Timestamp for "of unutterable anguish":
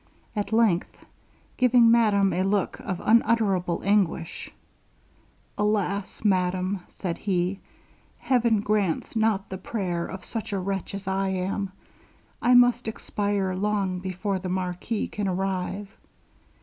2.79-4.49